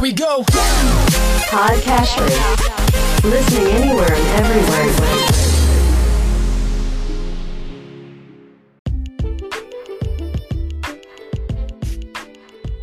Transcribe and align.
Here 0.00 0.08
we 0.08 0.16
go. 0.16 0.40
Podcasters. 1.52 2.32
Listening 3.20 3.68
anywhere 3.68 4.08
and 4.08 4.26
everywhere. 4.40 4.88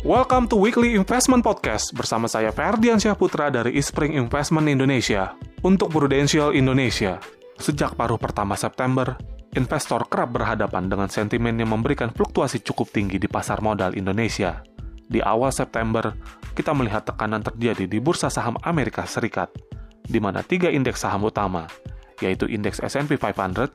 Welcome 0.06 0.46
to 0.46 0.62
Weekly 0.62 0.94
Investment 0.94 1.42
Podcast 1.42 1.90
bersama 1.90 2.30
saya 2.30 2.54
Ferdian 2.54 3.02
Syahputra 3.02 3.50
dari 3.50 3.74
Ispring 3.74 4.14
Investment 4.14 4.70
Indonesia 4.70 5.34
untuk 5.66 5.90
Prudential 5.90 6.54
Indonesia. 6.54 7.18
Sejak 7.58 7.98
paruh 7.98 8.22
pertama 8.22 8.54
September, 8.54 9.18
investor 9.58 10.06
kerap 10.06 10.38
berhadapan 10.38 10.86
dengan 10.86 11.10
sentimen 11.10 11.58
yang 11.58 11.74
memberikan 11.74 12.14
fluktuasi 12.14 12.62
cukup 12.62 12.94
tinggi 12.94 13.18
di 13.18 13.26
pasar 13.26 13.58
modal 13.58 13.98
Indonesia. 13.98 14.62
Di 15.08 15.24
awal 15.24 15.48
September, 15.50 16.12
kita 16.58 16.74
melihat 16.74 17.06
tekanan 17.06 17.38
terjadi 17.38 17.86
di 17.86 18.02
bursa 18.02 18.26
saham 18.26 18.58
Amerika 18.66 19.06
Serikat, 19.06 19.54
di 20.02 20.18
mana 20.18 20.42
tiga 20.42 20.66
indeks 20.66 21.06
saham 21.06 21.22
utama, 21.22 21.70
yaitu 22.18 22.50
indeks 22.50 22.82
S&P 22.82 23.14
500, 23.14 23.70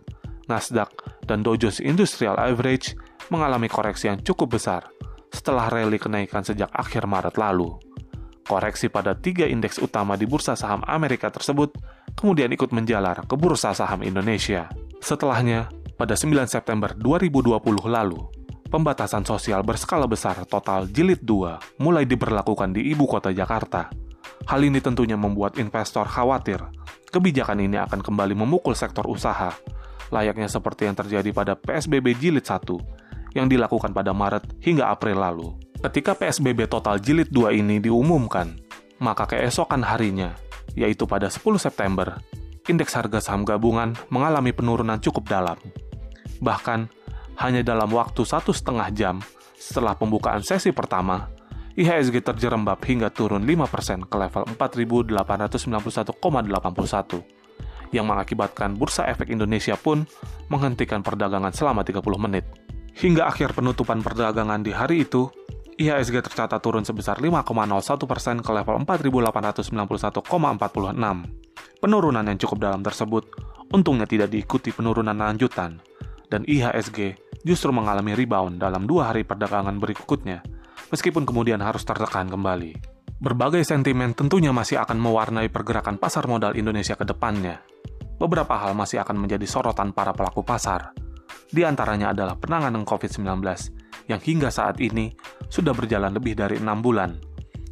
Nasdaq, 0.52 0.91
dan 1.24 1.40
Dow 1.48 1.55
Jones 1.55 1.80
Industrial 1.80 2.36
Average 2.36 3.00
mengalami 3.32 3.72
koreksi 3.72 4.12
yang 4.12 4.20
cukup 4.20 4.60
besar 4.60 4.84
setelah 5.32 5.72
rally 5.72 5.96
kenaikan 5.96 6.44
sejak 6.44 6.68
akhir 6.76 7.08
Maret 7.08 7.40
lalu. 7.40 7.72
Koreksi 8.44 8.91
pada 8.91 9.16
tiga 9.16 9.48
indeks 9.48 9.80
utama 9.80 10.20
di 10.20 10.27
bursa 10.27 10.60
saham 10.60 10.84
Amerika 10.84 11.32
tersebut 11.32 11.72
kemudian 12.20 12.52
ikut 12.52 12.76
menjalar 12.76 13.24
ke 13.24 13.36
bursa 13.40 13.72
saham 13.72 14.04
Indonesia. 14.04 14.68
Setelahnya, 15.00 15.72
pada 15.96 16.20
9 16.20 16.52
September 16.52 16.91
2020 17.00 17.63
lalu, 17.88 18.20
pembatasan 18.73 19.22
sosial 19.22 19.62
berskala 19.62 20.09
besar 20.09 20.50
total 20.50 20.90
jilid 20.90 21.22
2 21.22 21.77
mulai 21.77 22.09
diberlakukan 22.09 22.73
di 22.73 22.90
ibu 22.90 23.05
kota 23.05 23.30
Jakarta. 23.30 23.94
Hal 24.49 24.66
ini 24.66 24.82
tentunya 24.82 25.13
membuat 25.13 25.62
investor 25.62 26.09
khawatir 26.09 26.58
kebijakan 27.13 27.62
ini 27.62 27.77
akan 27.77 28.01
kembali 28.01 28.34
memukul 28.34 28.74
sektor 28.74 29.05
usaha, 29.05 29.54
layaknya 30.10 30.49
seperti 30.49 30.90
yang 30.90 30.98
terjadi 30.98 31.29
pada 31.29 31.54
PSBB 31.54 32.18
jilid 32.18 32.41
1 32.41 33.38
yang 33.38 33.46
dilakukan 33.46 33.94
pada 33.94 34.10
Maret 34.10 34.57
hingga 34.66 34.90
April 34.90 35.21
lalu. 35.21 35.54
Ketika 35.85 36.18
PSBB 36.18 36.66
total 36.66 36.98
jilid 36.98 37.29
2 37.29 37.54
ini 37.54 37.77
diumumkan, 37.77 38.57
maka 38.98 39.29
keesokan 39.29 39.85
harinya, 39.85 40.34
yaitu 40.74 41.05
pada 41.05 41.29
10 41.29 41.62
September, 41.62 42.18
indeks 42.66 42.98
harga 42.98 43.21
saham 43.21 43.46
gabungan 43.46 43.94
mengalami 44.10 44.49
penurunan 44.49 44.98
cukup 44.98 45.29
dalam. 45.29 45.60
Bahkan, 46.41 47.02
hanya 47.41 47.65
dalam 47.65 47.89
waktu 47.89 48.21
satu 48.21 48.53
setengah 48.53 48.93
jam 48.93 49.17
setelah 49.57 49.95
pembukaan 49.95 50.43
sesi 50.43 50.76
pertama, 50.76 51.31
IHSG 51.73 52.21
terjerembab 52.21 52.77
hingga 52.85 53.09
turun 53.09 53.41
5% 53.48 54.05
ke 54.05 54.15
level 54.20 54.43
4.891,81 54.59 57.23
yang 57.93 58.09
mengakibatkan 58.09 58.73
Bursa 58.77 59.05
Efek 59.09 59.29
Indonesia 59.29 59.76
pun 59.77 60.05
menghentikan 60.49 61.04
perdagangan 61.05 61.54
selama 61.54 61.84
30 61.85 62.01
menit. 62.17 62.45
Hingga 62.93 63.26
akhir 63.26 63.57
penutupan 63.57 64.06
perdagangan 64.06 64.61
di 64.61 64.69
hari 64.69 65.01
itu, 65.06 65.29
IHSG 65.78 66.22
tercatat 66.22 66.61
turun 66.61 66.85
sebesar 66.85 67.17
5,01 67.17 68.06
persen 68.06 68.38
ke 68.45 68.51
level 68.53 68.85
4.891,46. 68.85 70.22
Penurunan 71.81 72.25
yang 72.25 72.38
cukup 72.38 72.57
dalam 72.61 72.85
tersebut 72.85 73.34
untungnya 73.73 74.06
tidak 74.06 74.29
diikuti 74.29 74.69
penurunan 74.69 75.17
lanjutan, 75.17 75.81
dan 76.34 76.41
IHSG 76.50 77.13
justru 77.45 77.69
mengalami 77.69 78.17
rebound 78.17 78.57
dalam 78.57 78.89
dua 78.89 79.13
hari 79.13 79.22
perdagangan 79.22 79.78
berikutnya, 79.78 80.41
meskipun 80.89 81.29
kemudian 81.29 81.62
harus 81.62 81.85
tertekan 81.85 82.25
kembali. 82.25 82.73
Berbagai 83.22 83.62
sentimen 83.62 84.17
tentunya 84.17 84.50
masih 84.50 84.81
akan 84.81 84.97
mewarnai 84.97 85.53
pergerakan 85.53 86.01
pasar 86.01 86.25
modal 86.25 86.57
Indonesia 86.57 86.97
ke 86.97 87.06
depannya. 87.06 87.61
Beberapa 88.17 88.57
hal 88.57 88.73
masih 88.73 89.06
akan 89.06 89.22
menjadi 89.22 89.45
sorotan 89.45 89.94
para 89.94 90.09
pelaku 90.11 90.41
pasar, 90.41 90.91
di 91.53 91.61
antaranya 91.61 92.17
adalah 92.17 92.33
penanganan 92.33 92.81
COVID-19 92.81 93.45
yang 94.09 94.19
hingga 94.19 94.49
saat 94.49 94.81
ini 94.81 95.13
sudah 95.47 95.72
berjalan 95.72 96.11
lebih 96.11 96.33
dari 96.33 96.57
enam 96.57 96.81
bulan, 96.81 97.16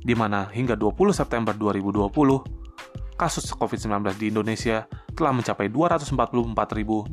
di 0.05 0.13
mana 0.13 0.45
hingga 0.53 0.77
20 0.77 1.17
September 1.17 1.57
2020, 1.57 3.17
kasus 3.17 3.50
COVID-19 3.53 4.17
di 4.21 4.29
Indonesia 4.29 4.85
telah 5.13 5.33
mencapai 5.35 5.69
244.676 5.69 7.11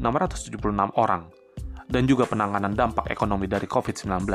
orang, 0.97 1.29
dan 1.89 2.05
juga 2.05 2.29
penanganan 2.29 2.77
dampak 2.77 3.09
ekonomi 3.11 3.49
dari 3.49 3.65
COVID-19. 3.65 4.29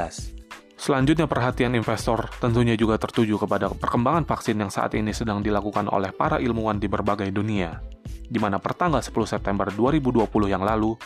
Selanjutnya 0.73 1.29
perhatian 1.29 1.77
investor 1.77 2.27
tentunya 2.41 2.75
juga 2.75 2.99
tertuju 2.99 3.39
kepada 3.39 3.71
perkembangan 3.71 4.27
vaksin 4.27 4.59
yang 4.59 4.73
saat 4.73 4.97
ini 4.97 5.15
sedang 5.15 5.39
dilakukan 5.39 5.87
oleh 5.87 6.11
para 6.11 6.41
ilmuwan 6.41 6.81
di 6.81 6.91
berbagai 6.91 7.29
dunia, 7.31 7.79
di 8.27 8.41
mana 8.41 8.59
pertanggal 8.59 8.99
10 8.99 9.13
September 9.29 9.69
2020 9.69 10.27
yang 10.49 10.65
lalu, 10.65 10.97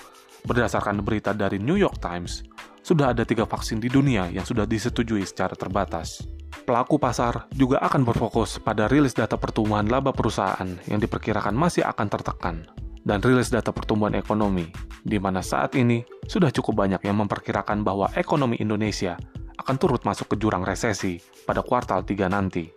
Berdasarkan 0.47 1.03
berita 1.03 1.35
dari 1.35 1.59
New 1.59 1.75
York 1.75 1.99
Times, 1.99 2.45
sudah 2.79 3.11
ada 3.11 3.27
tiga 3.27 3.43
vaksin 3.43 3.83
di 3.83 3.91
dunia 3.91 4.31
yang 4.31 4.47
sudah 4.47 4.63
disetujui 4.63 5.27
secara 5.27 5.57
terbatas. 5.59 6.23
Pelaku 6.63 6.95
pasar 6.95 7.51
juga 7.51 7.83
akan 7.83 8.07
berfokus 8.07 8.55
pada 8.63 8.87
rilis 8.87 9.11
data 9.11 9.35
pertumbuhan 9.35 9.91
laba 9.91 10.15
perusahaan 10.15 10.79
yang 10.87 10.99
diperkirakan 11.03 11.51
masih 11.51 11.83
akan 11.83 12.07
tertekan, 12.07 12.55
dan 13.07 13.23
rilis 13.23 13.47
data 13.47 13.71
pertumbuhan 13.71 14.19
ekonomi, 14.19 14.67
di 14.99 15.15
mana 15.15 15.39
saat 15.39 15.79
ini 15.79 16.03
sudah 16.27 16.51
cukup 16.51 16.83
banyak 16.83 17.07
yang 17.07 17.15
memperkirakan 17.23 17.79
bahwa 17.87 18.11
ekonomi 18.19 18.59
Indonesia 18.59 19.15
akan 19.63 19.75
turut 19.79 20.03
masuk 20.03 20.35
ke 20.35 20.43
jurang 20.43 20.67
resesi 20.67 21.15
pada 21.47 21.63
kuartal 21.63 22.03
3 22.03 22.27
nanti. 22.27 22.67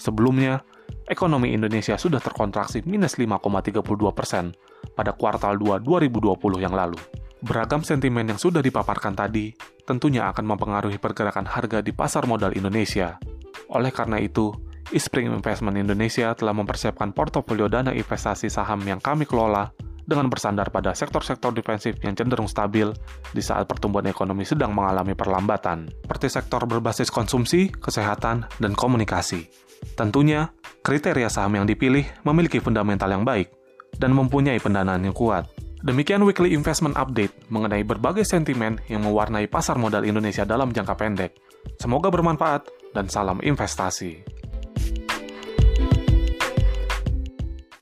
Sebelumnya, 0.00 0.64
ekonomi 1.04 1.52
Indonesia 1.52 2.00
sudah 2.00 2.18
terkontraksi 2.18 2.80
minus 2.88 3.20
5,32 3.20 3.84
persen 4.16 4.56
pada 4.96 5.12
kuartal 5.12 5.60
2 5.60 5.84
2020 5.84 6.64
yang 6.64 6.72
lalu. 6.72 6.96
Beragam 7.44 7.84
sentimen 7.84 8.24
yang 8.24 8.40
sudah 8.40 8.64
dipaparkan 8.64 9.12
tadi 9.12 9.52
tentunya 9.84 10.24
akan 10.32 10.56
mempengaruhi 10.56 10.96
pergerakan 10.96 11.44
harga 11.44 11.84
di 11.84 11.92
pasar 11.92 12.24
modal 12.24 12.56
Indonesia. 12.56 13.20
Oleh 13.68 13.92
karena 13.92 14.16
itu, 14.16 14.48
Ispring 14.92 15.32
Investment 15.32 15.80
Indonesia 15.80 16.36
telah 16.36 16.52
mempersiapkan 16.52 17.16
portofolio 17.16 17.72
dana 17.72 17.94
investasi 17.96 18.52
saham 18.52 18.84
yang 18.84 19.00
kami 19.00 19.24
kelola 19.24 19.72
dengan 20.04 20.28
bersandar 20.28 20.68
pada 20.68 20.92
sektor-sektor 20.92 21.56
defensif 21.56 21.96
yang 22.04 22.12
cenderung 22.12 22.44
stabil 22.44 22.92
di 23.32 23.40
saat 23.40 23.64
pertumbuhan 23.64 24.04
ekonomi 24.12 24.44
sedang 24.44 24.76
mengalami 24.76 25.16
perlambatan, 25.16 25.88
seperti 25.88 26.28
sektor 26.28 26.68
berbasis 26.68 27.08
konsumsi, 27.08 27.72
kesehatan, 27.72 28.44
dan 28.60 28.72
komunikasi. 28.76 29.48
Tentunya, 29.96 30.52
kriteria 30.84 31.32
saham 31.32 31.56
yang 31.56 31.64
dipilih 31.64 32.04
memiliki 32.28 32.60
fundamental 32.60 33.08
yang 33.08 33.24
baik, 33.24 33.48
dan 33.96 34.12
mempunyai 34.12 34.60
pendanaan 34.60 35.08
yang 35.08 35.16
kuat. 35.16 35.48
Demikian 35.84 36.24
weekly 36.24 36.56
investment 36.56 36.96
update 36.96 37.32
mengenai 37.52 37.84
berbagai 37.84 38.24
sentimen 38.24 38.80
yang 38.88 39.04
mewarnai 39.04 39.44
pasar 39.44 39.76
modal 39.76 40.04
Indonesia 40.08 40.44
dalam 40.48 40.72
jangka 40.72 40.96
pendek. 40.96 41.36
Semoga 41.76 42.08
bermanfaat 42.08 42.68
dan 42.96 43.08
salam 43.12 43.36
investasi. 43.44 44.33